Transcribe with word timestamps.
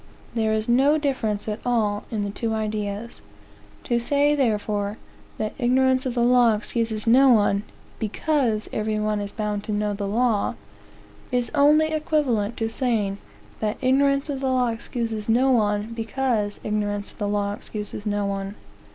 There 0.33 0.51
is 0.51 0.67
no 0.67 0.97
difference 0.97 1.47
at 1.47 1.59
all 1.63 2.05
in 2.09 2.23
the 2.23 2.31
two 2.31 2.55
ideas. 2.55 3.21
To 3.83 3.99
say, 3.99 4.33
therefore, 4.33 4.97
that 5.37 5.53
"ignorance 5.59 6.07
of 6.07 6.15
the 6.15 6.23
law 6.23 6.55
excuses 6.55 7.05
no 7.05 7.29
one, 7.29 7.61
because 7.99 8.67
every 8.73 8.99
one 8.99 9.19
is 9.21 9.31
bound 9.31 9.63
to 9.65 9.71
know 9.71 9.93
the 9.93 10.07
law," 10.07 10.55
is 11.31 11.51
only 11.53 11.89
equivalent 11.89 12.57
to 12.57 12.67
saying 12.67 13.19
that 13.59 13.77
"ignorance 13.79 14.27
of 14.27 14.39
the 14.39 14.49
law 14.49 14.69
excuses 14.69 15.29
no 15.29 15.51
one, 15.51 15.93
because 15.93 16.59
ignorance 16.63 17.11
of 17.11 17.19
the 17.19 17.27
law 17.27 17.53
excuses 17.53 18.03
no 18.03 18.25
one." 18.25 18.55